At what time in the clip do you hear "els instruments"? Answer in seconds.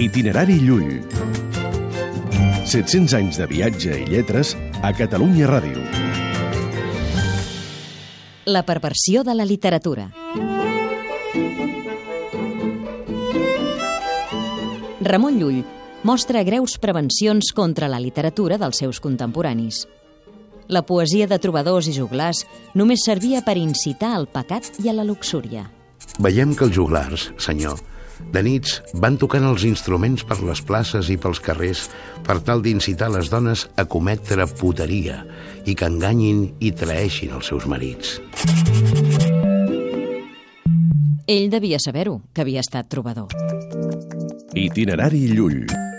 29.48-30.24